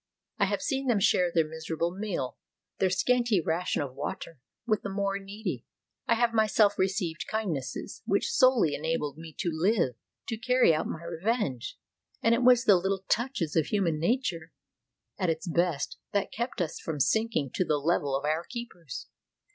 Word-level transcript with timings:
I 0.39 0.45
have 0.45 0.63
seen 0.63 0.87
them 0.87 0.99
share 0.99 1.31
their 1.31 1.47
miserable 1.47 1.91
meal, 1.91 2.35
their 2.79 2.89
scanty 2.89 3.39
ration 3.39 3.83
of 3.83 3.93
water, 3.93 4.39
with 4.65 4.81
the 4.81 4.89
more 4.89 5.19
needy. 5.19 5.63
I 6.07 6.15
have 6.15 6.33
myself 6.33 6.79
received 6.79 7.27
kindnesses, 7.29 8.01
which 8.07 8.31
solely 8.31 8.73
enabled 8.73 9.19
me 9.19 9.31
to 9.37 9.51
live, 9.53 9.93
to 10.27 10.37
carry 10.39 10.73
out 10.73 10.87
my 10.87 11.03
revenge. 11.03 11.77
And 12.23 12.33
it 12.33 12.41
was 12.41 12.63
the 12.63 12.77
little 12.77 13.05
touches 13.09 13.55
of 13.55 13.67
human 13.67 13.99
nature 13.99 14.51
at 15.19 15.29
its 15.29 15.47
best 15.47 15.99
that 16.13 16.31
kept 16.33 16.61
us 16.61 16.79
from 16.79 16.99
sinking 16.99 17.51
to 17.53 17.63
the 17.63 17.77
level 17.77 18.17
of 18.17 18.25
our 18.25 18.43
keepers. 18.43 19.05